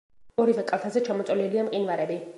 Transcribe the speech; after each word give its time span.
ორივე 0.43 0.63
კალთაზე 0.71 1.05
ჩამოწოლილია 1.09 1.67
მყინვარები. 1.69 2.23